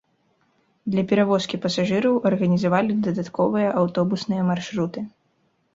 Для 0.95 1.03
перавозкі 1.11 1.59
пасажыраў 1.65 2.15
арганізавалі 2.31 2.97
дадатковыя 3.09 3.69
аўтобусныя 3.85 4.43
маршруты. 4.51 4.99